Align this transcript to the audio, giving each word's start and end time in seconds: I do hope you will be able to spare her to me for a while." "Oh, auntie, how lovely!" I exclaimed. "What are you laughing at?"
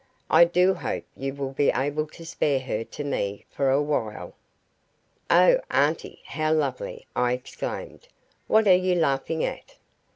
I 0.31 0.45
do 0.45 0.73
hope 0.73 1.03
you 1.15 1.31
will 1.35 1.51
be 1.51 1.69
able 1.69 2.07
to 2.07 2.25
spare 2.25 2.59
her 2.59 2.83
to 2.83 3.03
me 3.03 3.45
for 3.51 3.69
a 3.69 3.79
while." 3.83 4.33
"Oh, 5.29 5.59
auntie, 5.69 6.21
how 6.25 6.53
lovely!" 6.53 7.05
I 7.15 7.33
exclaimed. 7.33 8.07
"What 8.47 8.67
are 8.67 8.73
you 8.73 8.95
laughing 8.95 9.43
at?" 9.45 9.75